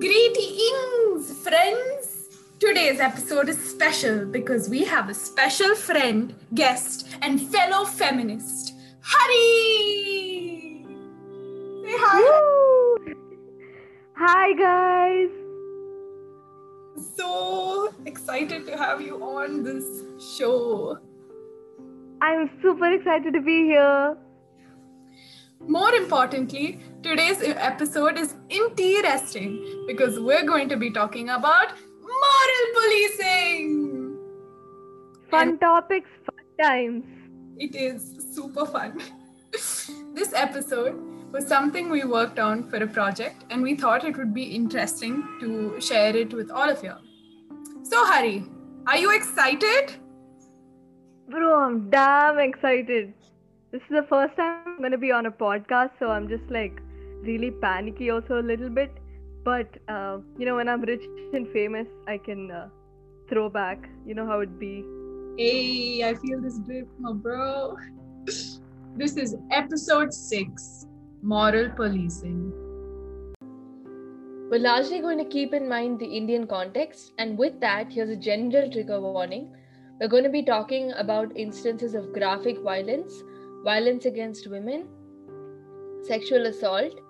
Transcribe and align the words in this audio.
Greetings, 0.00 1.32
friends! 1.42 2.28
Today's 2.60 3.00
episode 3.00 3.48
is 3.48 3.58
special 3.58 4.26
because 4.26 4.68
we 4.68 4.84
have 4.84 5.08
a 5.08 5.14
special 5.14 5.74
friend, 5.74 6.36
guest, 6.54 7.08
and 7.20 7.40
fellow 7.40 7.84
feminist, 7.84 8.74
Hari! 9.00 10.84
Say 11.82 11.96
hi! 11.98 12.20
Woo! 12.20 13.14
Hi 14.16 14.52
guys. 14.54 15.30
So 17.16 17.92
excited 18.06 18.66
to 18.66 18.76
have 18.76 19.00
you 19.00 19.20
on 19.20 19.64
this 19.64 20.04
show. 20.36 20.98
I'm 22.20 22.48
super 22.62 22.92
excited 22.92 23.32
to 23.32 23.40
be 23.40 23.64
here. 23.64 24.16
More 25.60 25.92
importantly, 25.94 26.80
today's 27.02 27.42
episode 27.42 28.16
is 28.18 28.34
interesting 28.48 29.84
because 29.86 30.18
we're 30.18 30.44
going 30.44 30.68
to 30.68 30.76
be 30.76 30.90
talking 30.90 31.28
about 31.30 31.72
moral 32.00 32.64
policing. 32.74 34.18
Fun 35.30 35.48
And- 35.48 35.60
topics, 35.60 36.08
fun 36.24 36.44
times. 36.62 37.04
It 37.58 37.74
is 37.74 38.14
super 38.34 38.64
fun. 38.64 39.00
this 39.52 40.32
episode 40.32 40.94
was 41.32 41.46
something 41.46 41.90
we 41.90 42.04
worked 42.04 42.38
on 42.38 42.62
for 42.70 42.76
a 42.76 42.86
project, 42.86 43.44
and 43.50 43.62
we 43.62 43.74
thought 43.74 44.04
it 44.04 44.16
would 44.16 44.32
be 44.32 44.44
interesting 44.44 45.22
to 45.40 45.78
share 45.80 46.16
it 46.16 46.32
with 46.32 46.50
all 46.50 46.70
of 46.70 46.82
you. 46.82 46.94
So, 47.82 48.04
Hari, 48.06 48.44
are 48.86 48.96
you 48.96 49.14
excited? 49.14 49.96
Bro, 51.28 51.58
I'm 51.60 51.90
damn 51.90 52.38
excited. 52.38 53.12
This 53.70 53.82
is 53.82 53.88
the 53.90 54.06
first 54.08 54.34
time 54.34 54.62
I'm 54.66 54.80
gonna 54.80 54.96
be 54.96 55.12
on 55.12 55.26
a 55.26 55.30
podcast, 55.30 55.90
so 55.98 56.08
I'm 56.10 56.26
just 56.26 56.50
like 56.50 56.80
really 57.22 57.50
panicky 57.50 58.08
also 58.08 58.40
a 58.40 58.44
little 58.50 58.70
bit. 58.70 58.90
But 59.44 59.76
uh, 59.88 60.20
you 60.38 60.46
know, 60.46 60.56
when 60.56 60.70
I'm 60.70 60.80
rich 60.80 61.02
and 61.34 61.46
famous, 61.48 61.86
I 62.06 62.16
can 62.16 62.50
uh, 62.50 62.68
throw 63.28 63.50
back. 63.50 63.86
You 64.06 64.14
know 64.14 64.24
how 64.24 64.40
it 64.40 64.58
be. 64.58 64.84
Hey, 65.36 66.02
I 66.02 66.14
feel 66.14 66.40
this 66.40 66.58
drip, 66.60 66.88
my 66.98 67.12
bro. 67.12 67.76
This 68.24 69.18
is 69.18 69.36
episode 69.50 70.14
six 70.14 70.86
Moral 71.20 71.68
Policing. 71.68 72.50
We're 74.50 74.60
largely 74.60 75.00
going 75.00 75.18
to 75.18 75.26
keep 75.26 75.52
in 75.52 75.68
mind 75.68 75.98
the 75.98 76.06
Indian 76.06 76.46
context, 76.46 77.12
and 77.18 77.36
with 77.36 77.60
that, 77.60 77.92
here's 77.92 78.08
a 78.08 78.16
general 78.16 78.70
trigger 78.72 78.98
warning. 78.98 79.54
We're 80.00 80.08
going 80.08 80.24
to 80.24 80.30
be 80.30 80.42
talking 80.42 80.92
about 80.92 81.36
instances 81.36 81.94
of 81.94 82.14
graphic 82.14 82.60
violence, 82.62 83.22
violence 83.64 84.04
against 84.04 84.48
women, 84.48 84.86
sexual 86.04 86.46
assault, 86.46 87.00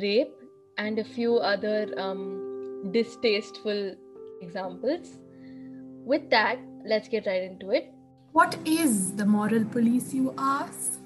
rape, 0.00 0.34
and 0.78 0.98
a 0.98 1.04
few 1.04 1.36
other 1.36 1.92
um, 1.98 2.90
distasteful 2.92 3.94
examples. 4.40 5.18
With 6.04 6.30
that, 6.30 6.58
let's 6.84 7.08
get 7.08 7.26
right 7.26 7.42
into 7.42 7.70
it. 7.70 7.92
What 8.32 8.56
is 8.64 9.16
the 9.16 9.26
moral 9.26 9.64
police, 9.64 10.14
you 10.14 10.32
ask? 10.38 11.00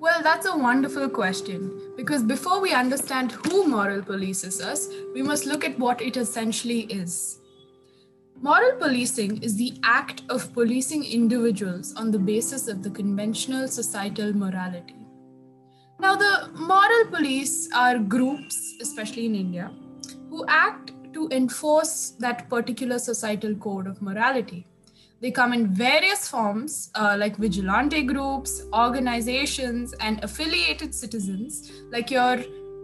Well, 0.00 0.22
that's 0.22 0.46
a 0.46 0.56
wonderful 0.56 1.08
question 1.08 1.92
because 1.96 2.22
before 2.22 2.60
we 2.60 2.72
understand 2.72 3.32
who 3.32 3.66
moral 3.66 4.00
polices 4.00 4.60
us, 4.64 4.88
we 5.12 5.22
must 5.22 5.44
look 5.44 5.64
at 5.64 5.76
what 5.78 6.00
it 6.00 6.16
essentially 6.16 6.82
is. 6.82 7.37
Moral 8.40 8.76
policing 8.78 9.42
is 9.42 9.56
the 9.56 9.74
act 9.82 10.22
of 10.28 10.52
policing 10.54 11.04
individuals 11.04 11.92
on 11.96 12.12
the 12.12 12.18
basis 12.20 12.68
of 12.68 12.84
the 12.84 12.90
conventional 12.90 13.66
societal 13.66 14.32
morality. 14.32 14.94
Now, 15.98 16.14
the 16.14 16.48
moral 16.54 17.06
police 17.10 17.68
are 17.74 17.98
groups, 17.98 18.76
especially 18.80 19.26
in 19.26 19.34
India, 19.34 19.72
who 20.30 20.44
act 20.46 20.92
to 21.14 21.28
enforce 21.32 22.10
that 22.20 22.48
particular 22.48 23.00
societal 23.00 23.56
code 23.56 23.88
of 23.88 24.00
morality. 24.00 24.64
They 25.20 25.32
come 25.32 25.52
in 25.52 25.74
various 25.74 26.28
forms, 26.28 26.90
uh, 26.94 27.16
like 27.18 27.36
vigilante 27.38 28.04
groups, 28.04 28.62
organizations, 28.72 29.94
and 29.98 30.22
affiliated 30.22 30.94
citizens, 30.94 31.72
like 31.90 32.08
your 32.08 32.36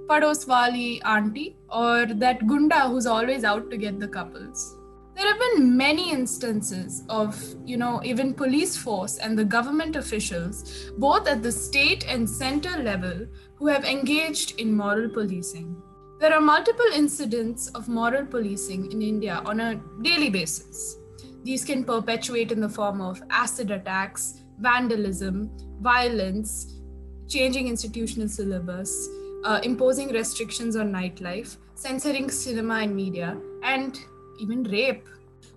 Padoswali 0.09 1.01
auntie 1.05 1.57
or 1.71 2.07
that 2.07 2.45
Gunda 2.49 2.89
who's 2.89 3.07
always 3.07 3.45
out 3.45 3.71
to 3.71 3.77
get 3.77 4.01
the 4.01 4.09
couples. 4.09 4.77
There 5.15 5.29
have 5.29 5.39
been 5.39 5.77
many 5.77 6.11
instances 6.11 7.05
of, 7.09 7.41
you 7.65 7.77
know, 7.77 8.01
even 8.05 8.35
police 8.35 8.77
force 8.77 9.19
and 9.19 9.39
the 9.39 9.45
government 9.45 9.95
officials, 9.95 10.91
both 10.99 11.29
at 11.29 11.43
the 11.43 11.53
state 11.53 12.05
and 12.09 12.29
center 12.29 12.83
level, 12.83 13.27
who 13.55 13.69
have 13.69 13.85
engaged 13.85 14.59
in 14.61 14.75
moral 14.75 15.09
policing. 15.09 15.81
There 16.19 16.35
are 16.35 16.41
multiple 16.41 16.87
incidents 16.95 17.69
of 17.69 17.89
moral 17.89 18.27
policing 18.27 18.91
in 18.91 19.03
India 19.03 19.41
on 19.45 19.61
a 19.61 19.81
daily 20.03 20.31
basis. 20.31 20.97
These 21.45 21.65
can 21.65 21.85
perpetuate 21.85 22.51
in 22.51 22.61
the 22.61 22.69
form 22.69 23.01
of 23.01 23.23
acid 23.31 23.71
attacks, 23.71 24.43
vandalism, 24.59 25.51
violence, 25.81 26.81
changing 27.29 27.69
institutional 27.69 28.29
syllabus, 28.29 29.09
uh, 29.45 29.61
imposing 29.63 30.09
restrictions 30.09 30.75
on 30.77 30.91
nightlife, 30.93 31.57
censoring 31.75 32.31
cinema 32.31 32.77
and 32.77 32.97
media, 32.97 33.37
and 33.63 34.01
even 34.41 34.65
rape. 34.65 35.07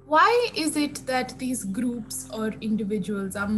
Why 0.05 0.49
is 0.55 0.77
it 0.77 1.05
that 1.05 1.37
these 1.37 1.63
groups 1.65 2.29
or 2.33 2.47
individuals 2.61 3.35
are 3.35 3.49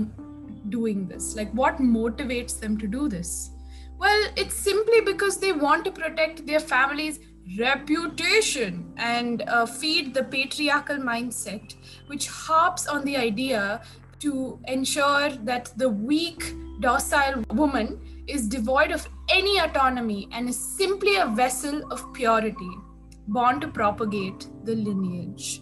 doing 0.70 1.08
this? 1.08 1.36
Like, 1.36 1.52
what 1.54 1.78
motivates 1.78 2.60
them 2.60 2.78
to 2.80 2.88
do 2.88 3.08
this? 3.08 3.52
Well, 4.00 4.30
it's 4.36 4.56
simply 4.56 5.02
because 5.02 5.38
they 5.38 5.52
want 5.52 5.86
to 5.86 5.92
protect 5.92 6.48
their 6.48 6.60
families' 6.60 7.20
reputation 7.58 8.94
and 8.98 9.42
uh, 9.44 9.66
feed 9.66 10.14
the 10.14 10.24
patriarchal 10.24 10.98
mindset, 10.98 11.76
which 12.08 12.28
harps 12.28 12.88
on 12.88 13.04
the 13.04 13.18
idea 13.18 13.82
to 14.20 14.60
ensure 14.68 15.30
that 15.44 15.72
the 15.78 15.90
weak, 15.90 16.54
docile 16.80 17.44
woman 17.54 18.00
is 18.28 18.48
devoid 18.48 18.92
of 18.92 19.08
any 19.30 19.58
autonomy 19.60 20.28
and 20.32 20.48
is 20.48 20.58
simply 20.58 21.18
a 21.18 21.28
vessel 21.28 21.82
of 21.92 22.14
purity, 22.14 22.72
born 23.32 23.60
to 23.62 23.68
propagate 23.68 24.48
the 24.64 24.76
lineage. 24.76 25.62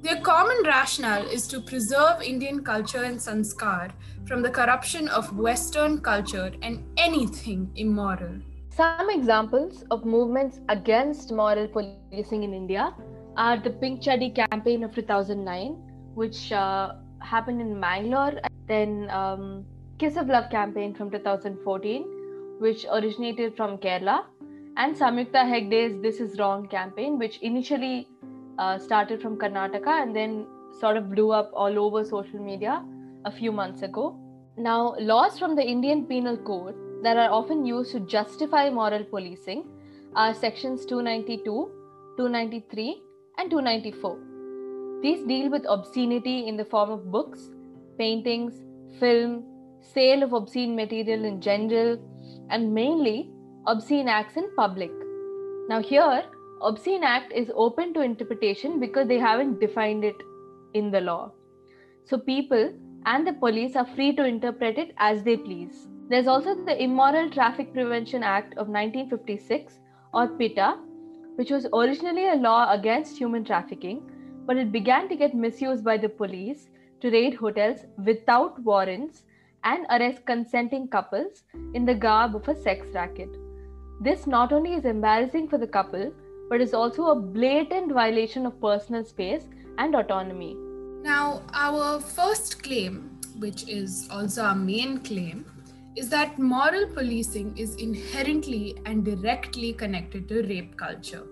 Their 0.00 0.20
common 0.20 0.58
rationale 0.64 1.26
is 1.26 1.46
to 1.48 1.60
preserve 1.60 2.22
Indian 2.22 2.62
culture 2.62 3.04
and 3.04 3.18
sanskar 3.18 3.92
from 4.26 4.42
the 4.42 4.50
corruption 4.50 5.08
of 5.08 5.36
Western 5.36 6.00
culture 6.00 6.52
and 6.62 6.84
anything 6.96 7.70
immoral. 7.76 8.40
Some 8.70 9.08
examples 9.08 9.84
of 9.90 10.04
movements 10.04 10.60
against 10.68 11.32
moral 11.32 11.68
policing 11.68 12.42
in 12.42 12.52
India 12.52 12.94
are 13.36 13.58
the 13.58 13.70
Pink 13.70 14.02
Chaddi 14.02 14.34
campaign 14.34 14.84
of 14.84 14.94
2009, 14.94 15.72
which 16.14 16.52
uh, 16.52 16.92
happened 17.20 17.60
in 17.60 17.78
Mangalore, 17.78 18.40
then 18.66 19.08
um, 19.10 19.64
Kiss 19.98 20.16
of 20.16 20.26
Love 20.26 20.50
campaign 20.50 20.94
from 20.94 21.10
2014, 21.10 22.58
which 22.58 22.84
originated 22.92 23.56
from 23.56 23.78
Kerala, 23.78 24.24
and 24.76 24.96
Samyukta 24.96 25.48
Hegde's 25.48 26.02
This 26.02 26.20
Is 26.20 26.38
Wrong 26.38 26.66
campaign, 26.66 27.18
which 27.18 27.38
initially 27.38 28.08
uh, 28.58 28.78
started 28.78 29.22
from 29.22 29.36
Karnataka 29.36 30.02
and 30.02 30.14
then 30.14 30.46
sort 30.80 30.96
of 30.96 31.10
blew 31.10 31.30
up 31.30 31.52
all 31.54 31.78
over 31.78 32.04
social 32.04 32.40
media 32.40 32.84
a 33.24 33.30
few 33.30 33.52
months 33.52 33.82
ago. 33.82 34.18
Now, 34.56 34.96
laws 34.98 35.38
from 35.38 35.54
the 35.54 35.62
Indian 35.62 36.06
Penal 36.06 36.36
Code 36.36 36.74
that 37.04 37.16
are 37.16 37.30
often 37.30 37.64
used 37.64 37.92
to 37.92 38.00
justify 38.00 38.68
moral 38.70 39.04
policing 39.04 39.64
are 40.16 40.34
sections 40.34 40.84
292, 40.86 41.44
293, 42.16 43.02
and 43.38 43.50
294. 43.50 44.18
These 45.02 45.24
deal 45.26 45.50
with 45.50 45.64
obscenity 45.68 46.48
in 46.48 46.56
the 46.56 46.64
form 46.64 46.90
of 46.90 47.10
books, 47.12 47.50
paintings, 47.98 48.54
film, 48.98 49.44
sale 49.80 50.22
of 50.22 50.32
obscene 50.32 50.74
material 50.74 51.24
in 51.24 51.40
general, 51.40 51.98
and 52.50 52.74
mainly 52.74 53.30
obscene 53.66 54.08
acts 54.08 54.36
in 54.36 54.50
public. 54.56 54.92
Now, 55.68 55.80
here, 55.80 56.24
obscene 56.60 57.02
act 57.02 57.32
is 57.32 57.50
open 57.54 57.94
to 57.94 58.00
interpretation 58.02 58.78
because 58.78 59.08
they 59.08 59.18
haven't 59.18 59.60
defined 59.60 60.04
it 60.04 60.16
in 60.74 60.90
the 60.90 61.00
law. 61.00 61.32
So, 62.04 62.18
people 62.18 62.74
and 63.06 63.26
the 63.26 63.32
police 63.32 63.76
are 63.76 63.86
free 63.86 64.14
to 64.16 64.24
interpret 64.24 64.76
it 64.76 64.94
as 64.98 65.22
they 65.22 65.36
please. 65.36 65.88
There's 66.10 66.26
also 66.26 66.54
the 66.54 66.82
Immoral 66.82 67.30
Traffic 67.30 67.72
Prevention 67.72 68.22
Act 68.22 68.52
of 68.58 68.68
1956, 68.68 69.78
or 70.12 70.28
PITA, 70.28 70.78
which 71.36 71.50
was 71.50 71.66
originally 71.72 72.28
a 72.28 72.34
law 72.34 72.70
against 72.72 73.16
human 73.16 73.44
trafficking, 73.44 74.02
but 74.46 74.58
it 74.58 74.70
began 74.70 75.08
to 75.08 75.16
get 75.16 75.34
misused 75.34 75.82
by 75.82 75.96
the 75.96 76.08
police 76.08 76.68
to 77.00 77.10
raid 77.10 77.34
hotels 77.34 77.80
without 78.04 78.60
warrants 78.62 79.22
and 79.64 79.86
arrest 79.90 80.26
consenting 80.26 80.86
couples 80.86 81.44
in 81.72 81.86
the 81.86 81.94
garb 81.94 82.36
of 82.36 82.46
a 82.48 82.54
sex 82.54 82.86
racket. 82.92 83.43
This 84.00 84.26
not 84.26 84.52
only 84.52 84.74
is 84.74 84.84
embarrassing 84.84 85.48
for 85.48 85.58
the 85.58 85.66
couple, 85.66 86.12
but 86.50 86.60
is 86.60 86.74
also 86.74 87.06
a 87.06 87.14
blatant 87.14 87.92
violation 87.92 88.44
of 88.46 88.60
personal 88.60 89.04
space 89.04 89.44
and 89.78 89.94
autonomy. 89.94 90.56
Now, 91.02 91.42
our 91.52 92.00
first 92.00 92.62
claim, 92.62 93.20
which 93.38 93.68
is 93.68 94.08
also 94.10 94.42
our 94.42 94.54
main 94.54 94.98
claim, 94.98 95.46
is 95.96 96.08
that 96.08 96.38
moral 96.38 96.86
policing 96.88 97.56
is 97.56 97.76
inherently 97.76 98.76
and 98.84 99.04
directly 99.04 99.72
connected 99.72 100.28
to 100.28 100.42
rape 100.42 100.76
culture. 100.76 101.22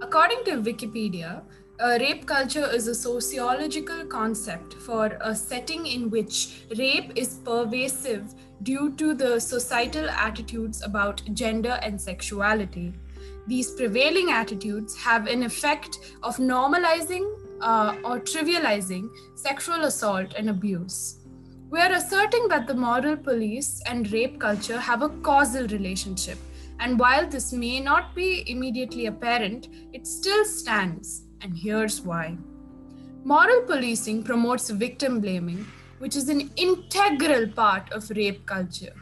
According 0.00 0.44
to 0.44 0.62
Wikipedia, 0.62 1.42
uh, 1.80 1.98
rape 2.00 2.26
culture 2.26 2.68
is 2.72 2.86
a 2.86 2.94
sociological 2.94 4.04
concept 4.04 4.74
for 4.74 5.18
a 5.20 5.34
setting 5.34 5.86
in 5.86 6.08
which 6.10 6.62
rape 6.78 7.12
is 7.16 7.40
pervasive 7.44 8.34
due 8.62 8.92
to 8.92 9.14
the 9.14 9.40
societal 9.40 10.08
attitudes 10.08 10.82
about 10.82 11.22
gender 11.34 11.78
and 11.82 12.00
sexuality. 12.00 12.92
These 13.46 13.72
prevailing 13.72 14.30
attitudes 14.30 14.96
have 14.96 15.26
an 15.26 15.42
effect 15.42 15.98
of 16.22 16.36
normalizing 16.36 17.28
uh, 17.60 17.96
or 18.04 18.20
trivializing 18.20 19.08
sexual 19.34 19.84
assault 19.84 20.34
and 20.38 20.50
abuse. 20.50 21.18
We 21.70 21.80
are 21.80 21.92
asserting 21.92 22.48
that 22.48 22.66
the 22.68 22.74
moral 22.74 23.16
police 23.16 23.82
and 23.86 24.10
rape 24.12 24.38
culture 24.38 24.78
have 24.78 25.02
a 25.02 25.08
causal 25.08 25.66
relationship, 25.66 26.38
and 26.78 26.98
while 26.98 27.28
this 27.28 27.52
may 27.52 27.80
not 27.80 28.14
be 28.14 28.48
immediately 28.48 29.06
apparent, 29.06 29.68
it 29.92 30.06
still 30.06 30.44
stands, 30.44 31.24
and 31.44 31.56
here's 31.56 32.00
why. 32.00 32.36
Moral 33.22 33.62
policing 33.62 34.22
promotes 34.24 34.70
victim 34.70 35.20
blaming, 35.20 35.66
which 35.98 36.16
is 36.16 36.28
an 36.28 36.50
integral 36.56 37.46
part 37.48 37.92
of 37.92 38.10
rape 38.10 38.44
culture. 38.46 38.94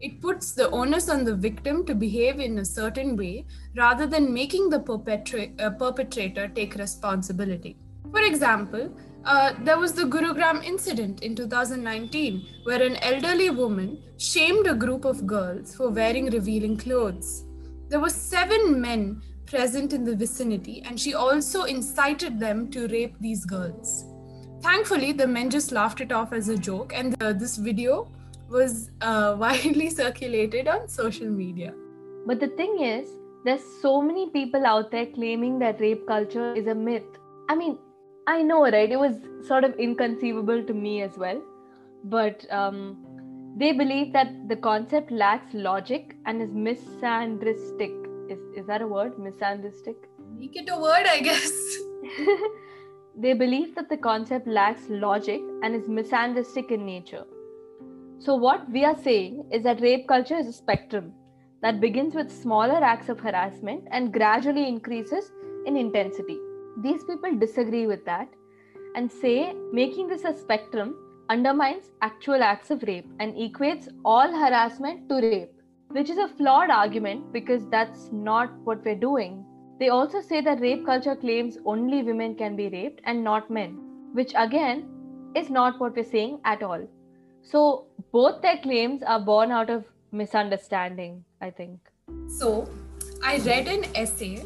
It 0.00 0.20
puts 0.20 0.52
the 0.52 0.70
onus 0.70 1.08
on 1.08 1.24
the 1.24 1.34
victim 1.34 1.84
to 1.86 1.94
behave 1.94 2.38
in 2.38 2.58
a 2.58 2.64
certain 2.64 3.16
way 3.16 3.46
rather 3.76 4.06
than 4.06 4.32
making 4.32 4.70
the 4.70 4.80
perpetra- 4.80 5.58
uh, 5.60 5.70
perpetrator 5.70 6.48
take 6.48 6.74
responsibility. 6.76 7.76
For 8.10 8.20
example, 8.20 8.94
uh, 9.24 9.52
there 9.60 9.78
was 9.78 9.92
the 9.92 10.04
Gurugram 10.04 10.64
incident 10.64 11.22
in 11.22 11.34
2019 11.34 12.46
where 12.64 12.82
an 12.82 12.96
elderly 12.96 13.50
woman 13.50 14.02
shamed 14.16 14.66
a 14.66 14.74
group 14.74 15.04
of 15.04 15.26
girls 15.26 15.74
for 15.74 15.90
wearing 15.90 16.30
revealing 16.30 16.78
clothes. 16.78 17.44
There 17.88 18.00
were 18.00 18.10
seven 18.10 18.80
men 18.80 19.22
present 19.50 19.92
in 19.92 20.04
the 20.04 20.14
vicinity 20.14 20.82
and 20.86 20.98
she 20.98 21.14
also 21.14 21.64
incited 21.64 22.38
them 22.38 22.70
to 22.70 22.86
rape 22.88 23.14
these 23.20 23.44
girls. 23.44 24.06
Thankfully, 24.62 25.12
the 25.12 25.26
men 25.26 25.50
just 25.50 25.72
laughed 25.72 26.00
it 26.00 26.12
off 26.12 26.32
as 26.34 26.48
a 26.50 26.56
joke, 26.56 26.92
and 26.94 27.20
uh, 27.22 27.32
this 27.32 27.56
video 27.56 28.10
was 28.50 28.90
uh, 29.00 29.34
widely 29.38 29.88
circulated 29.88 30.68
on 30.68 30.86
social 30.88 31.28
media. 31.28 31.72
But 32.26 32.40
the 32.40 32.48
thing 32.48 32.82
is, 32.82 33.08
there's 33.44 33.62
so 33.80 34.02
many 34.02 34.28
people 34.30 34.66
out 34.66 34.90
there 34.90 35.06
claiming 35.06 35.58
that 35.60 35.80
rape 35.80 36.06
culture 36.06 36.54
is 36.54 36.66
a 36.66 36.74
myth. 36.74 37.04
I 37.48 37.54
mean, 37.54 37.78
I 38.26 38.42
know, 38.42 38.62
right? 38.64 38.90
It 38.90 38.98
was 38.98 39.16
sort 39.46 39.64
of 39.64 39.78
inconceivable 39.78 40.62
to 40.62 40.74
me 40.74 41.00
as 41.02 41.16
well. 41.16 41.42
But 42.04 42.44
um, 42.50 42.98
they 43.56 43.72
believe 43.72 44.12
that 44.12 44.48
the 44.48 44.56
concept 44.56 45.10
lacks 45.10 45.54
logic 45.54 46.16
and 46.26 46.42
is 46.42 46.50
misandristic. 46.50 48.09
Is, 48.30 48.38
is 48.54 48.66
that 48.66 48.82
a 48.82 48.86
word? 48.86 49.16
Misandristic? 49.16 49.96
Make 50.38 50.56
it 50.56 50.68
a 50.70 50.78
word, 50.78 51.06
I 51.06 51.20
guess. 51.20 51.52
they 53.16 53.32
believe 53.34 53.74
that 53.74 53.88
the 53.88 53.96
concept 53.96 54.46
lacks 54.46 54.82
logic 54.88 55.40
and 55.62 55.74
is 55.74 55.88
misandristic 55.88 56.70
in 56.70 56.86
nature. 56.86 57.24
So, 58.18 58.34
what 58.34 58.70
we 58.70 58.84
are 58.84 58.96
saying 59.02 59.46
is 59.50 59.62
that 59.64 59.80
rape 59.80 60.06
culture 60.06 60.36
is 60.36 60.46
a 60.46 60.52
spectrum 60.52 61.12
that 61.62 61.80
begins 61.80 62.14
with 62.14 62.30
smaller 62.30 62.82
acts 62.82 63.08
of 63.08 63.20
harassment 63.20 63.84
and 63.90 64.12
gradually 64.12 64.66
increases 64.66 65.32
in 65.66 65.76
intensity. 65.76 66.38
These 66.82 67.04
people 67.04 67.36
disagree 67.38 67.86
with 67.86 68.04
that 68.04 68.28
and 68.94 69.10
say 69.10 69.54
making 69.72 70.08
this 70.08 70.24
a 70.24 70.36
spectrum 70.36 70.96
undermines 71.28 71.90
actual 72.02 72.42
acts 72.42 72.70
of 72.70 72.82
rape 72.84 73.08
and 73.20 73.34
equates 73.34 73.88
all 74.04 74.30
harassment 74.32 75.08
to 75.08 75.16
rape, 75.16 75.52
which 75.90 76.08
is 76.08 76.18
a 76.18 76.28
flawed 76.28 76.70
argument 76.70 77.32
because 77.32 77.66
that's 77.68 78.10
not 78.12 78.52
what 78.64 78.84
we're 78.84 78.94
doing. 78.94 79.44
They 79.80 79.88
also 79.88 80.20
say 80.20 80.40
that 80.40 80.60
rape 80.60 80.84
culture 80.86 81.16
claims 81.16 81.58
only 81.64 82.02
women 82.02 82.34
can 82.36 82.54
be 82.54 82.68
raped 82.68 83.00
and 83.04 83.24
not 83.24 83.50
men, 83.50 83.78
which 84.12 84.32
again 84.36 84.88
is 85.34 85.50
not 85.50 85.80
what 85.80 85.96
we're 85.96 86.04
saying 86.04 86.40
at 86.44 86.62
all. 86.62 86.86
So, 87.42 87.86
both 88.12 88.42
their 88.42 88.58
claims 88.58 89.02
are 89.02 89.20
born 89.20 89.50
out 89.50 89.70
of 89.70 89.84
misunderstanding, 90.12 91.24
I 91.40 91.50
think. 91.50 91.80
So, 92.28 92.68
I 93.24 93.38
read 93.38 93.66
an 93.66 93.84
essay 93.96 94.44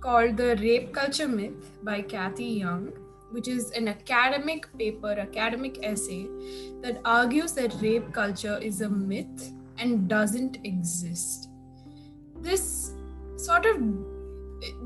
called 0.00 0.36
The 0.36 0.56
Rape 0.56 0.92
Culture 0.92 1.28
Myth 1.28 1.70
by 1.84 2.02
Cathy 2.02 2.44
Young, 2.44 2.92
which 3.30 3.48
is 3.48 3.70
an 3.70 3.88
academic 3.88 4.66
paper, 4.76 5.12
academic 5.12 5.78
essay 5.84 6.26
that 6.82 7.00
argues 7.04 7.52
that 7.52 7.74
rape 7.80 8.12
culture 8.12 8.58
is 8.58 8.80
a 8.80 8.88
myth 8.88 9.52
and 9.82 10.08
doesn't 10.08 10.58
exist. 10.64 11.48
This 12.40 12.92
sort 13.36 13.66
of 13.66 13.80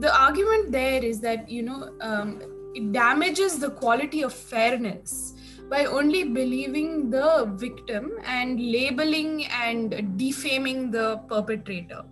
the 0.00 0.12
argument 0.18 0.72
there 0.72 1.04
is 1.04 1.20
that 1.20 1.50
you 1.50 1.62
know 1.62 1.94
um, 2.00 2.40
it 2.74 2.92
damages 2.92 3.58
the 3.58 3.70
quality 3.70 4.22
of 4.22 4.32
fairness 4.32 5.34
by 5.68 5.84
only 5.84 6.24
believing 6.24 7.10
the 7.10 7.52
victim 7.56 8.12
and 8.24 8.60
labeling 8.60 9.46
and 9.46 10.18
defaming 10.18 10.90
the 10.90 11.16
perpetrator 11.28 12.02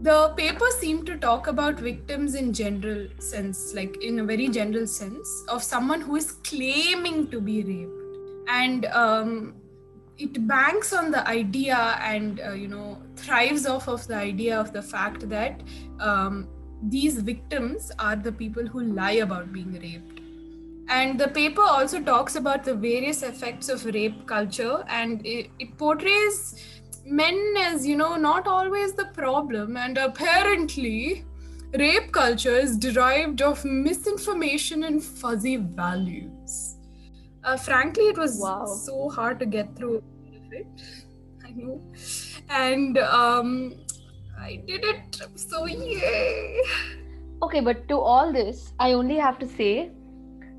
the 0.00 0.32
paper 0.36 0.70
seemed 0.78 1.04
to 1.06 1.18
talk 1.18 1.48
about 1.48 1.80
victims 1.80 2.34
in 2.36 2.52
general 2.52 3.06
sense 3.18 3.74
like 3.74 3.96
in 4.02 4.20
a 4.20 4.24
very 4.24 4.48
general 4.48 4.86
sense 4.86 5.44
of 5.48 5.62
someone 5.62 6.00
who 6.00 6.16
is 6.16 6.32
claiming 6.50 7.26
to 7.28 7.40
be 7.40 7.62
raped 7.64 7.98
and 8.48 8.86
um, 8.86 9.54
it 10.18 10.46
banks 10.46 10.92
on 10.92 11.10
the 11.10 11.26
idea 11.28 11.76
and 12.02 12.40
uh, 12.40 12.52
you 12.52 12.68
know 12.68 12.98
thrives 13.16 13.66
off 13.66 13.88
of 13.88 14.06
the 14.06 14.16
idea 14.16 14.58
of 14.58 14.72
the 14.72 14.82
fact 14.82 15.28
that 15.28 15.62
um, 16.00 16.48
these 16.82 17.18
victims 17.18 17.90
are 17.98 18.16
the 18.16 18.32
people 18.32 18.66
who 18.66 18.82
lie 18.82 19.18
about 19.26 19.52
being 19.52 19.72
raped. 19.80 20.20
And 20.90 21.20
the 21.20 21.28
paper 21.28 21.60
also 21.60 22.00
talks 22.00 22.36
about 22.36 22.64
the 22.64 22.74
various 22.74 23.22
effects 23.22 23.68
of 23.68 23.84
rape 23.84 24.26
culture 24.26 24.84
and 24.88 25.24
it, 25.26 25.50
it 25.58 25.76
portrays 25.76 26.80
men 27.04 27.54
as 27.58 27.86
you 27.86 27.96
know 27.96 28.16
not 28.16 28.46
always 28.46 28.94
the 28.94 29.06
problem 29.06 29.76
and 29.76 29.98
apparently 29.98 31.24
rape 31.74 32.10
culture 32.12 32.56
is 32.56 32.76
derived 32.76 33.42
of 33.42 33.62
misinformation 33.64 34.84
and 34.84 35.02
fuzzy 35.02 35.56
values 35.56 36.37
uh, 37.44 37.56
frankly 37.56 38.04
it 38.04 38.18
was 38.18 38.38
Wow. 38.40 38.66
so 38.66 39.08
hard 39.10 39.38
to 39.40 39.46
get 39.46 39.74
through 39.76 40.02
it 40.52 40.66
i 41.46 41.50
know 41.50 41.80
and 42.50 42.98
um, 42.98 43.74
i 44.38 44.56
did 44.66 44.84
it 44.84 45.22
so 45.36 45.66
yay 45.66 46.62
Okay, 47.40 47.60
but 47.60 47.86
to 47.88 47.96
all 48.00 48.32
this, 48.32 48.72
I 48.80 48.94
only 48.94 49.16
have 49.16 49.38
to 49.38 49.46
say, 49.46 49.92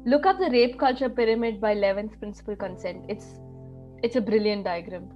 look 0.05 0.25
up 0.25 0.39
the 0.39 0.49
rape 0.49 0.79
culture 0.79 1.09
pyramid 1.09 1.59
by 1.59 1.75
11th 1.75 2.17
Principle: 2.19 2.55
Consent. 2.55 3.03
It's 3.09 3.25
it's 4.01 4.15
a 4.15 4.21
brilliant 4.21 4.63
diagram, 4.63 5.09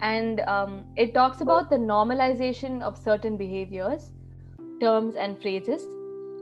and 0.00 0.40
um, 0.40 0.84
it 0.96 1.14
talks 1.14 1.40
about 1.40 1.70
the 1.70 1.78
normalization 1.78 2.82
of 2.82 2.98
certain 2.98 3.38
behaviors, 3.38 4.12
terms, 4.82 5.14
and 5.16 5.40
phrases, 5.40 5.86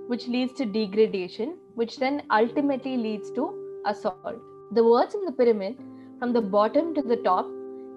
which 0.09 0.27
leads 0.27 0.53
to 0.55 0.67
degradation, 0.67 1.57
which 1.77 1.99
then 1.99 2.23
ultimately 2.33 2.97
leads 2.97 3.31
to 3.39 3.47
assault. 3.87 4.43
The 4.73 4.85
words 4.85 5.15
in 5.15 5.25
the 5.25 5.33
pyramid, 5.33 5.77
from 6.19 6.33
the 6.33 6.41
bottom 6.41 6.95
to 6.95 7.03
the 7.03 7.17
top, 7.17 7.47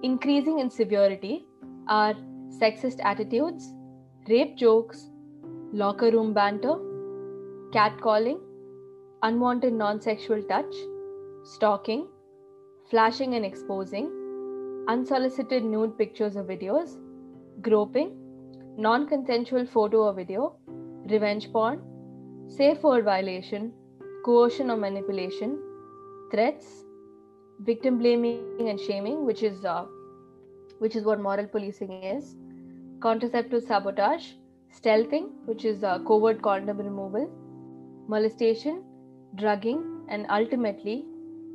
increasing 0.03 0.59
in 0.59 0.69
severity, 0.69 1.45
are 1.88 2.13
sexist 2.50 3.00
attitudes, 3.03 3.74
rape 4.29 4.57
jokes, 4.57 5.09
locker 5.71 6.12
room 6.12 6.33
banter, 6.33 6.75
catcalling, 7.71 8.39
unwanted 9.24 9.74
non 9.74 10.01
sexual 10.01 10.43
touch, 10.43 10.75
stalking, 11.43 12.07
flashing 12.89 13.33
and 13.36 13.45
exposing, 13.45 14.12
unsolicited 14.88 15.63
nude 15.63 15.97
pictures 15.97 16.36
or 16.36 16.43
videos, 16.43 16.97
groping, 17.62 18.15
non 18.77 19.07
consensual 19.07 19.65
photo 19.65 20.03
or 20.03 20.13
video, 20.13 20.55
revenge 21.09 21.51
porn, 21.51 21.81
safe 22.47 22.83
word 22.83 23.05
violation, 23.05 23.74
coercion 24.24 24.69
or 24.69 24.77
manipulation, 24.77 25.57
threats, 26.31 26.65
victim 27.60 27.98
blaming 27.98 28.69
and 28.69 28.79
shaming, 28.79 29.25
which 29.25 29.43
is 29.43 29.65
uh, 29.65 29.86
which 30.79 30.96
is 30.96 31.03
what 31.03 31.19
moral 31.19 31.48
policing 31.48 32.03
is, 32.03 32.36
contraceptive 33.01 33.63
sabotage, 33.63 34.25
stealthing, 34.75 35.29
which 35.46 35.65
is 35.65 35.84
uh, 35.84 36.00
covert 36.00 36.41
condom 36.41 36.77
removal, 36.77 37.29
molestation, 38.07 38.84
drugging, 39.36 39.84
and 40.10 40.25
ultimately 40.29 41.05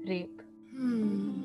rape. 0.07 0.43
Hmm. 0.77 1.43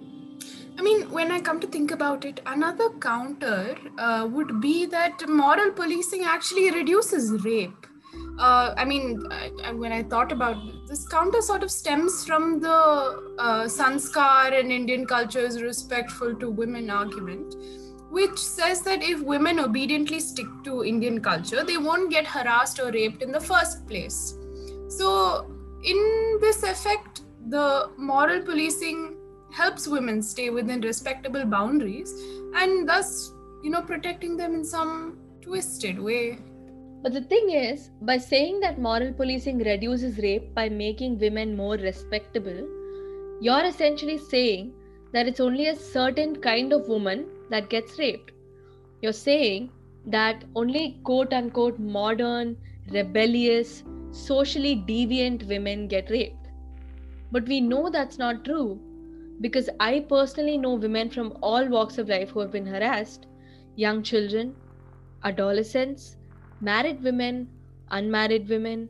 I 0.78 0.84
mean, 0.84 1.10
when 1.10 1.32
I 1.32 1.40
come 1.40 1.60
to 1.60 1.68
think 1.68 1.92
about 1.92 2.24
it, 2.24 2.40
another 2.46 2.90
counter 3.02 3.76
uh, 3.98 4.28
would 4.32 4.62
be 4.62 4.86
that 4.86 5.28
moral 5.28 5.72
policing 5.72 6.24
actually 6.24 6.70
reduces 6.70 7.44
rape. 7.44 7.87
Uh, 8.38 8.74
I 8.78 8.86
mean, 8.86 9.24
I, 9.32 9.72
when 9.74 9.92
I 9.92 10.04
thought 10.04 10.32
about 10.32 10.58
this 10.88 11.08
counter, 11.08 11.42
sort 11.42 11.64
of 11.64 11.72
stems 11.72 12.24
from 12.24 12.60
the 12.60 12.70
uh, 13.40 13.64
sanskar 13.64 14.58
and 14.60 14.72
Indian 14.72 15.08
culture's 15.08 15.62
respectful 15.62 16.36
to 16.36 16.50
women 16.50 16.90
argument, 16.92 17.56
which 18.12 18.38
says 18.38 18.82
that 18.84 19.02
if 19.02 19.22
women 19.22 19.60
obediently 19.60 20.20
stick 20.20 20.46
to 20.66 20.86
Indian 20.86 21.20
culture, 21.20 21.64
they 21.64 21.78
won't 21.78 22.12
get 22.12 22.28
harassed 22.28 22.80
or 22.80 22.92
raped 22.92 23.24
in 23.24 23.32
the 23.32 23.40
first 23.40 23.88
place. 23.88 24.38
So, 24.88 25.52
in 25.84 26.38
this 26.40 26.62
effect, 26.62 27.22
the 27.50 27.90
moral 27.98 28.42
policing 28.42 29.18
helps 29.52 29.88
women 29.88 30.22
stay 30.22 30.50
within 30.50 30.82
respectable 30.82 31.46
boundaries 31.46 32.14
and 32.56 32.88
thus, 32.88 33.34
you 33.64 33.72
know, 33.72 33.82
protecting 33.82 34.38
them 34.38 34.54
in 34.54 34.64
some 34.64 35.18
twisted 35.42 36.00
way. 36.00 36.38
But 37.02 37.14
the 37.14 37.22
thing 37.22 37.52
is, 37.52 37.92
by 38.02 38.18
saying 38.18 38.60
that 38.62 38.80
moral 38.80 39.14
policing 39.14 39.60
reduces 39.60 40.18
rape 40.18 40.54
by 40.54 40.68
making 40.68 41.20
women 41.20 41.56
more 41.56 41.76
respectable, 41.76 42.68
you're 43.40 43.66
essentially 43.66 44.18
saying 44.18 44.74
that 45.14 45.28
it's 45.28 45.40
only 45.40 45.68
a 45.68 45.76
certain 45.76 46.36
kind 46.42 46.74
of 46.74 46.88
woman 46.88 47.28
that 47.50 47.70
gets 47.70 47.98
raped. 47.98 48.32
You're 49.02 49.14
saying 49.14 49.72
that 50.08 50.44
only 50.56 51.00
quote 51.04 51.34
unquote 51.34 51.80
modern, 51.80 52.58
rebellious, 52.92 53.84
socially 54.12 54.84
deviant 54.88 55.48
women 55.48 55.88
get 55.88 56.10
raped. 56.10 56.48
But 57.32 57.48
we 57.48 57.62
know 57.62 57.90
that's 57.90 58.18
not 58.18 58.44
true 58.44 58.80
because 59.40 59.70
I 59.80 60.00
personally 60.00 60.58
know 60.58 60.74
women 60.74 61.10
from 61.10 61.38
all 61.42 61.68
walks 61.68 61.98
of 61.98 62.10
life 62.10 62.30
who 62.32 62.40
have 62.40 62.52
been 62.52 62.66
harassed 62.66 63.28
young 63.76 64.02
children, 64.02 64.56
adolescents, 65.24 66.17
married 66.62 67.04
women, 67.04 67.48
unmarried 67.92 68.48
women, 68.50 68.90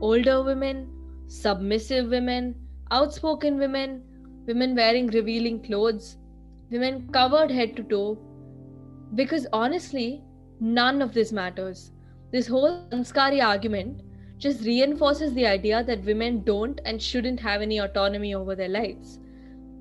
older 0.00 0.42
women, 0.42 0.88
submissive 1.26 2.08
women, 2.08 2.54
outspoken 2.90 3.58
women, 3.58 4.02
women 4.46 4.74
wearing 4.74 5.08
revealing 5.08 5.62
clothes, 5.62 6.16
women 6.70 7.08
covered 7.12 7.50
head 7.50 7.76
to 7.76 7.82
toe. 7.82 8.18
Because 9.14 9.46
honestly, 9.52 10.22
none 10.60 11.02
of 11.02 11.12
this 11.12 11.32
matters. 11.32 11.92
This 12.30 12.46
whole 12.46 12.86
Sanskari 12.90 13.40
argument 13.40 14.02
just 14.38 14.64
reinforces 14.64 15.34
the 15.34 15.46
idea 15.46 15.82
that 15.82 16.04
women 16.04 16.44
don't 16.44 16.80
and 16.84 17.02
shouldn't 17.02 17.40
have 17.40 17.60
any 17.60 17.78
autonomy 17.78 18.34
over 18.34 18.54
their 18.54 18.68
lives. 18.68 19.18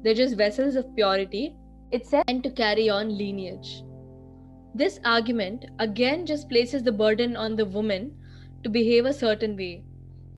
They're 0.01 0.13
just 0.13 0.35
vessels 0.35 0.75
of 0.75 0.95
purity. 0.95 1.55
It's 1.91 2.11
meant 2.11 2.43
to 2.43 2.51
carry 2.51 2.89
on 2.89 3.17
lineage. 3.17 3.83
This 4.77 4.99
argument 5.03 5.65
again 5.79 6.27
just 6.27 6.49
places 6.49 6.83
the 6.83 6.91
burden 6.91 7.35
on 7.35 7.55
the 7.55 7.65
woman 7.65 8.15
to 8.63 8.69
behave 8.69 9.07
a 9.07 9.13
certain 9.13 9.57
way. 9.57 9.83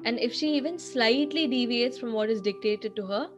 And 0.05 0.17
if 0.17 0.33
she 0.33 0.53
even 0.53 0.79
slightly 0.79 1.45
deviates 1.45 1.97
from 1.97 2.13
what 2.13 2.29
is 2.29 2.39
dictated 2.39 2.95
to 2.95 3.05
her, 3.07 3.29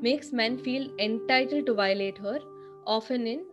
makes 0.00 0.32
men 0.32 0.58
feel 0.58 0.90
entitled 0.98 1.66
to 1.66 1.74
violate 1.74 2.18
her, 2.18 2.40
often 2.88 3.28
in 3.28 3.44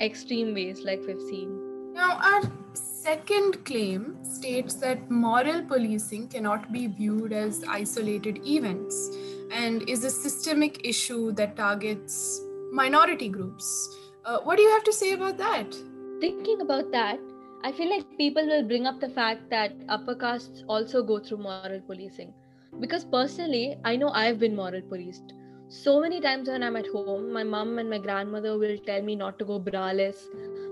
extreme 0.00 0.54
ways, 0.54 0.80
like 0.80 1.02
we've 1.06 1.20
seen. 1.20 1.92
Now, 1.92 2.18
our 2.32 2.50
second 2.72 3.62
claim 3.66 4.24
states 4.24 4.76
that 4.76 5.10
moral 5.10 5.60
policing 5.64 6.28
cannot 6.28 6.72
be 6.72 6.86
viewed 6.86 7.34
as 7.34 7.62
isolated 7.68 8.40
events 8.46 9.10
and 9.52 9.86
is 9.86 10.02
a 10.04 10.10
systemic 10.10 10.80
issue 10.88 11.32
that 11.32 11.56
targets 11.56 12.40
minority 12.72 13.28
groups. 13.28 13.98
Uh, 14.24 14.38
what 14.38 14.56
do 14.56 14.62
you 14.62 14.70
have 14.70 14.84
to 14.84 14.94
say 14.94 15.12
about 15.12 15.36
that? 15.36 15.76
Thinking 16.24 16.62
about 16.62 16.90
that, 16.92 17.18
I 17.62 17.72
feel 17.72 17.90
like 17.90 18.16
people 18.16 18.46
will 18.46 18.62
bring 18.62 18.86
up 18.86 18.98
the 19.00 19.08
fact 19.10 19.50
that 19.50 19.72
upper 19.90 20.14
castes 20.14 20.64
also 20.68 21.02
go 21.02 21.18
through 21.18 21.38
moral 21.38 21.80
policing. 21.80 22.32
Because 22.80 23.04
personally, 23.04 23.76
I 23.84 23.96
know 23.96 24.08
I've 24.08 24.38
been 24.38 24.56
moral 24.56 24.80
policed. 24.80 25.34
So 25.68 26.00
many 26.00 26.20
times 26.20 26.48
when 26.48 26.62
I'm 26.62 26.76
at 26.76 26.86
home, 26.86 27.30
my 27.32 27.44
mom 27.44 27.78
and 27.78 27.90
my 27.90 27.98
grandmother 27.98 28.56
will 28.58 28.78
tell 28.86 29.02
me 29.02 29.16
not 29.16 29.38
to 29.38 29.44
go 29.44 29.60
braless 29.60 30.16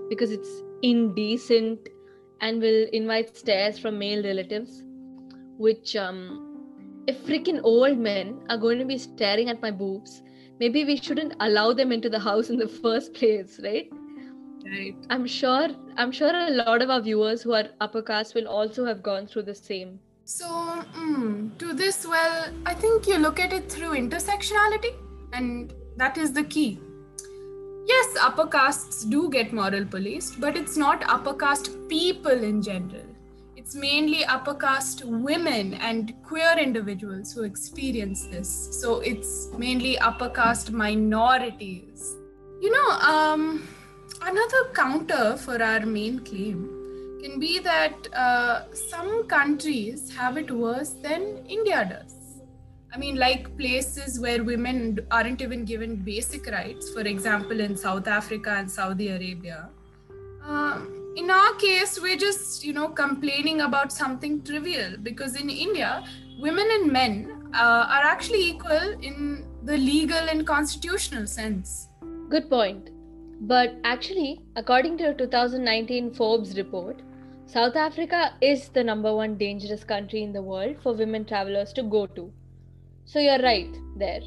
because 0.09 0.31
it's 0.31 0.49
indecent 0.81 1.89
and 2.41 2.59
will 2.61 2.87
invite 2.91 3.35
stares 3.37 3.77
from 3.77 3.99
male 3.99 4.23
relatives. 4.23 4.83
Which, 5.57 5.95
um, 5.95 7.03
if 7.05 7.25
freaking 7.27 7.61
old 7.63 7.99
men 7.99 8.39
are 8.49 8.57
going 8.57 8.79
to 8.79 8.85
be 8.85 8.97
staring 8.97 9.49
at 9.49 9.61
my 9.61 9.71
boobs, 9.71 10.23
maybe 10.59 10.83
we 10.83 10.97
shouldn't 10.97 11.35
allow 11.39 11.73
them 11.73 11.91
into 11.91 12.09
the 12.09 12.19
house 12.19 12.49
in 12.49 12.57
the 12.57 12.67
first 12.83 13.13
place, 13.13 13.59
right? 13.63 13.91
I'm 15.09 15.27
sure 15.27 15.67
I'm 15.97 16.11
sure 16.11 16.33
a 16.33 16.49
lot 16.51 16.81
of 16.81 16.89
our 16.89 17.01
viewers 17.01 17.41
who 17.41 17.53
are 17.53 17.69
upper 17.81 18.01
caste 18.01 18.35
will 18.35 18.47
also 18.47 18.85
have 18.85 19.03
gone 19.03 19.27
through 19.27 19.43
the 19.43 19.55
same. 19.55 19.99
So, 20.25 20.47
mm, 20.47 21.57
to 21.59 21.73
this, 21.73 22.07
well, 22.07 22.49
I 22.65 22.73
think 22.73 23.07
you 23.07 23.17
look 23.17 23.39
at 23.39 23.51
it 23.51 23.69
through 23.69 23.91
intersectionality, 23.95 24.93
and 25.33 25.73
that 25.97 26.17
is 26.17 26.31
the 26.31 26.43
key. 26.43 26.79
Yes, 27.85 28.15
upper 28.21 28.47
castes 28.47 29.03
do 29.03 29.29
get 29.29 29.51
moral 29.51 29.85
policed, 29.85 30.39
but 30.39 30.55
it's 30.55 30.77
not 30.77 31.03
upper 31.09 31.33
caste 31.33 31.71
people 31.89 32.31
in 32.31 32.61
general. 32.61 33.03
It's 33.57 33.75
mainly 33.75 34.23
upper 34.23 34.53
caste 34.53 35.03
women 35.05 35.73
and 35.75 36.13
queer 36.23 36.57
individuals 36.57 37.33
who 37.33 37.43
experience 37.43 38.25
this. 38.27 38.49
So 38.81 39.01
it's 39.01 39.49
mainly 39.57 39.97
upper 39.99 40.29
caste 40.29 40.71
minorities. 40.71 42.15
You 42.61 42.71
know, 42.71 42.89
um, 42.99 43.67
Another 44.25 44.69
counter 44.73 45.35
for 45.35 45.61
our 45.61 45.85
main 45.85 46.19
claim 46.19 46.69
can 47.21 47.39
be 47.39 47.59
that 47.59 48.07
uh, 48.13 48.73
some 48.73 49.27
countries 49.27 50.15
have 50.15 50.37
it 50.37 50.49
worse 50.49 50.91
than 50.91 51.45
India 51.45 51.83
does. 51.89 52.39
I 52.93 52.97
mean, 52.97 53.17
like 53.17 53.57
places 53.57 54.21
where 54.21 54.41
women 54.41 54.99
aren't 55.11 55.41
even 55.41 55.65
given 55.65 55.97
basic 55.97 56.47
rights, 56.47 56.89
for 56.91 57.01
example, 57.01 57.59
in 57.59 57.75
South 57.75 58.07
Africa 58.07 58.51
and 58.51 58.71
Saudi 58.71 59.09
Arabia. 59.09 59.69
Um, 60.45 61.13
in 61.17 61.29
our 61.29 61.55
case, 61.55 61.99
we're 61.99 62.17
just, 62.17 62.63
you 62.63 62.71
know, 62.71 62.87
complaining 62.87 63.61
about 63.61 63.91
something 63.91 64.41
trivial 64.41 64.95
because 65.03 65.35
in 65.35 65.49
India, 65.49 66.01
women 66.39 66.67
and 66.71 66.89
men 66.89 67.51
uh, 67.53 67.87
are 67.89 68.03
actually 68.03 68.51
equal 68.51 68.97
in 69.01 69.45
the 69.63 69.75
legal 69.75 70.29
and 70.29 70.47
constitutional 70.47 71.27
sense. 71.27 71.89
Good 72.29 72.49
point. 72.49 72.92
But 73.45 73.75
actually, 73.83 74.39
according 74.55 74.97
to 74.99 75.09
a 75.09 75.13
2019 75.13 76.13
Forbes 76.13 76.55
report, 76.57 77.01
South 77.45 77.75
Africa 77.75 78.35
is 78.39 78.69
the 78.69 78.85
number 78.85 79.13
one 79.13 79.37
dangerous 79.37 79.83
country 79.83 80.23
in 80.23 80.31
the 80.31 80.41
world 80.41 80.77
for 80.81 80.93
women 80.93 81.25
travelers 81.25 81.73
to 81.73 81.83
go 81.83 82.05
to. 82.05 82.31
So 83.03 83.19
you're 83.19 83.41
right 83.41 83.67
there. 83.97 84.21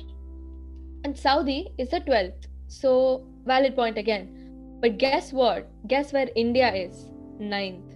And 1.04 1.16
Saudi 1.16 1.73
is 1.78 1.88
the 1.88 2.00
12th. 2.00 2.49
So, 2.68 3.26
valid 3.46 3.75
point 3.75 3.96
again. 3.96 4.76
But 4.82 4.99
guess 4.99 5.32
what? 5.32 5.66
Guess 5.88 6.12
where 6.12 6.28
India 6.37 6.70
is? 6.75 7.06
Ninth. 7.38 7.94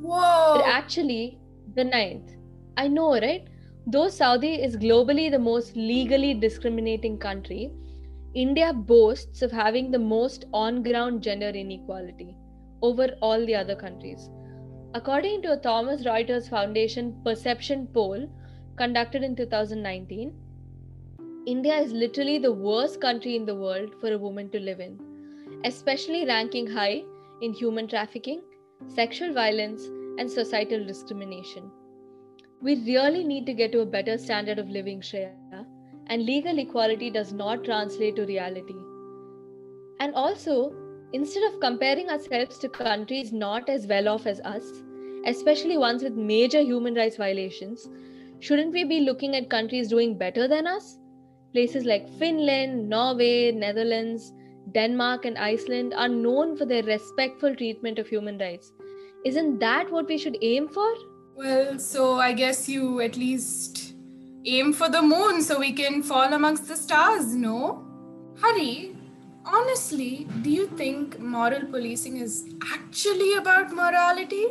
Whoa! 0.00 0.54
But 0.54 0.66
actually, 0.66 1.40
the 1.74 1.82
ninth. 1.82 2.36
I 2.76 2.86
know, 2.86 3.14
right? 3.14 3.48
Though 3.88 4.08
Saudi 4.08 4.62
is 4.62 4.76
globally 4.76 5.32
the 5.32 5.38
most 5.40 5.74
legally 5.74 6.32
discriminating 6.32 7.18
country, 7.18 7.72
India 8.32 8.72
boasts 8.72 9.42
of 9.42 9.50
having 9.50 9.90
the 9.90 9.98
most 9.98 10.44
on 10.52 10.84
ground 10.84 11.20
gender 11.20 11.48
inequality 11.48 12.36
over 12.80 13.08
all 13.20 13.44
the 13.44 13.54
other 13.56 13.74
countries. 13.74 14.30
According 14.94 15.42
to 15.42 15.52
a 15.52 15.56
Thomson 15.56 16.04
Reuters 16.04 16.48
Foundation 16.48 17.20
perception 17.24 17.88
poll 17.88 18.28
conducted 18.76 19.24
in 19.24 19.34
2019, 19.34 20.32
India 21.46 21.76
is 21.76 21.92
literally 21.92 22.38
the 22.38 22.52
worst 22.52 23.00
country 23.00 23.34
in 23.34 23.44
the 23.46 23.54
world 23.54 23.94
for 24.00 24.12
a 24.12 24.18
woman 24.18 24.48
to 24.50 24.60
live 24.60 24.78
in, 24.78 25.00
especially 25.64 26.24
ranking 26.24 26.68
high 26.68 27.02
in 27.42 27.52
human 27.52 27.88
trafficking, 27.88 28.42
sexual 28.86 29.32
violence, 29.32 29.82
and 30.18 30.30
societal 30.30 30.86
discrimination. 30.86 31.68
We 32.62 32.76
really 32.84 33.24
need 33.24 33.46
to 33.46 33.54
get 33.54 33.72
to 33.72 33.80
a 33.80 33.86
better 33.86 34.18
standard 34.18 34.60
of 34.60 34.68
living, 34.68 35.00
Shreya, 35.00 35.34
and 36.10 36.26
legal 36.26 36.58
equality 36.58 37.08
does 37.08 37.32
not 37.32 37.64
translate 37.64 38.16
to 38.16 38.26
reality. 38.26 38.74
And 40.00 40.14
also, 40.14 40.74
instead 41.12 41.44
of 41.44 41.60
comparing 41.60 42.10
ourselves 42.10 42.58
to 42.58 42.68
countries 42.68 43.32
not 43.32 43.68
as 43.68 43.86
well 43.86 44.08
off 44.08 44.26
as 44.26 44.40
us, 44.40 44.64
especially 45.24 45.76
ones 45.78 46.02
with 46.02 46.14
major 46.14 46.60
human 46.60 46.94
rights 46.94 47.16
violations, 47.16 47.88
shouldn't 48.40 48.72
we 48.72 48.84
be 48.84 49.00
looking 49.00 49.36
at 49.36 49.48
countries 49.50 49.88
doing 49.88 50.18
better 50.18 50.48
than 50.48 50.66
us? 50.66 50.98
Places 51.52 51.84
like 51.84 52.08
Finland, 52.18 52.88
Norway, 52.88 53.52
Netherlands, 53.52 54.32
Denmark, 54.72 55.24
and 55.26 55.38
Iceland 55.38 55.94
are 55.94 56.08
known 56.08 56.56
for 56.56 56.64
their 56.64 56.82
respectful 56.82 57.54
treatment 57.54 57.98
of 57.98 58.08
human 58.08 58.38
rights. 58.38 58.72
Isn't 59.24 59.58
that 59.60 59.92
what 59.92 60.08
we 60.08 60.18
should 60.18 60.38
aim 60.42 60.68
for? 60.68 60.90
Well, 61.34 61.78
so 61.78 62.14
I 62.14 62.32
guess 62.32 62.68
you 62.68 63.00
at 63.00 63.16
least 63.16 63.59
aim 64.44 64.72
for 64.72 64.88
the 64.88 65.02
moon 65.02 65.42
so 65.42 65.58
we 65.58 65.72
can 65.72 66.02
fall 66.02 66.32
amongst 66.32 66.68
the 66.68 66.76
stars, 66.76 67.34
no? 67.34 67.84
Hari, 68.40 68.96
honestly, 69.44 70.26
do 70.42 70.50
you 70.50 70.66
think 70.66 71.18
moral 71.18 71.66
policing 71.66 72.16
is 72.16 72.48
actually 72.72 73.34
about 73.34 73.72
morality? 73.72 74.46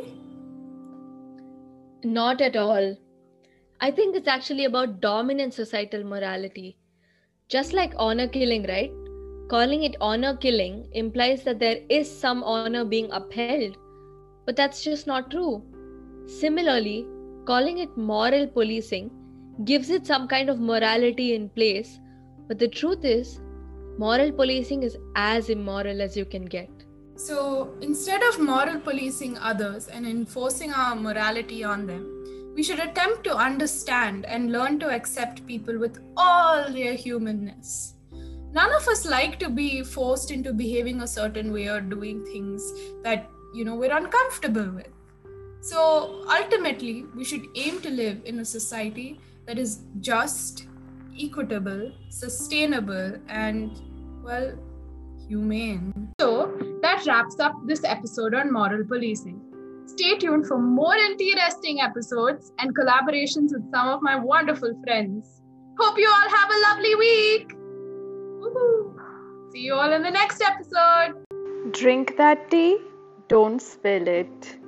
Not 2.04 2.40
at 2.40 2.56
all. 2.56 2.96
I 3.80 3.90
think 3.90 4.16
it's 4.16 4.28
actually 4.28 4.66
about 4.66 5.00
dominant 5.00 5.54
societal 5.54 6.04
morality. 6.04 6.78
Just 7.48 7.72
like 7.72 7.92
honor 7.96 8.28
killing, 8.28 8.66
right? 8.66 8.92
calling 9.50 9.82
it 9.82 9.96
honor 10.00 10.36
killing 10.36 10.88
implies 10.92 11.42
that 11.42 11.58
there 11.58 11.78
is 11.88 12.08
some 12.08 12.44
honor 12.44 12.84
being 12.84 13.10
upheld. 13.10 13.76
But 14.46 14.54
that's 14.54 14.84
just 14.84 15.08
not 15.08 15.30
true. 15.30 15.64
Similarly, 16.26 17.04
calling 17.46 17.78
it 17.78 17.96
moral 17.96 18.46
policing 18.46 19.10
gives 19.64 19.90
it 19.90 20.06
some 20.06 20.26
kind 20.26 20.48
of 20.48 20.60
morality 20.60 21.34
in 21.34 21.48
place. 21.50 22.00
But 22.48 22.58
the 22.58 22.68
truth 22.68 23.04
is, 23.04 23.40
moral 23.98 24.32
policing 24.32 24.82
is 24.82 24.96
as 25.16 25.50
immoral 25.50 26.00
as 26.00 26.16
you 26.16 26.24
can 26.24 26.44
get. 26.44 26.70
So 27.16 27.74
instead 27.80 28.22
of 28.22 28.40
moral 28.40 28.80
policing 28.80 29.36
others 29.38 29.88
and 29.88 30.06
enforcing 30.06 30.72
our 30.72 30.96
morality 30.96 31.62
on 31.62 31.86
them, 31.86 32.52
we 32.56 32.62
should 32.62 32.80
attempt 32.80 33.24
to 33.24 33.36
understand 33.36 34.24
and 34.26 34.50
learn 34.50 34.78
to 34.80 34.90
accept 34.90 35.46
people 35.46 35.78
with 35.78 36.00
all 36.16 36.72
their 36.72 36.94
humanness. 36.94 37.94
None 38.52 38.72
of 38.74 38.88
us 38.88 39.06
like 39.06 39.38
to 39.38 39.48
be 39.48 39.82
forced 39.84 40.30
into 40.30 40.52
behaving 40.52 41.02
a 41.02 41.06
certain 41.06 41.52
way 41.52 41.68
or 41.68 41.80
doing 41.80 42.24
things 42.24 42.72
that, 43.04 43.30
you 43.54 43.64
know, 43.64 43.76
we're 43.76 43.96
uncomfortable 43.96 44.70
with. 44.74 44.88
So 45.62 46.24
ultimately, 46.28 47.04
we 47.14 47.24
should 47.24 47.44
aim 47.54 47.80
to 47.82 47.90
live 47.90 48.22
in 48.24 48.38
a 48.38 48.44
society 48.44 49.20
that 49.46 49.58
is 49.58 49.82
just, 50.00 50.66
equitable, 51.18 51.92
sustainable, 52.08 53.14
and, 53.28 53.80
well, 54.22 54.54
humane. 55.28 56.12
So 56.20 56.56
that 56.82 57.04
wraps 57.06 57.38
up 57.40 57.54
this 57.66 57.84
episode 57.84 58.34
on 58.34 58.52
moral 58.52 58.84
policing. 58.84 59.40
Stay 59.86 60.16
tuned 60.16 60.46
for 60.46 60.58
more 60.58 60.94
interesting 60.94 61.80
episodes 61.80 62.52
and 62.58 62.74
collaborations 62.74 63.52
with 63.52 63.70
some 63.70 63.88
of 63.88 64.02
my 64.02 64.16
wonderful 64.16 64.72
friends. 64.84 65.42
Hope 65.78 65.98
you 65.98 66.08
all 66.08 66.30
have 66.30 66.50
a 66.50 66.60
lovely 66.68 66.94
week. 66.94 67.52
Woo-hoo. 68.40 68.98
See 69.52 69.60
you 69.60 69.74
all 69.74 69.92
in 69.92 70.02
the 70.02 70.10
next 70.10 70.40
episode. 70.42 71.24
Drink 71.72 72.16
that 72.16 72.50
tea, 72.50 72.78
don't 73.28 73.60
spill 73.60 74.06
it. 74.06 74.59